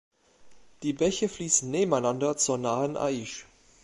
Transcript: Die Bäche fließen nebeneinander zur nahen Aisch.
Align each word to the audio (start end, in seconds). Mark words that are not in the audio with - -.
Die 0.81 0.93
Bäche 0.93 1.29
fließen 1.29 1.69
nebeneinander 1.69 2.35
zur 2.35 2.57
nahen 2.57 2.97
Aisch. 2.97 3.45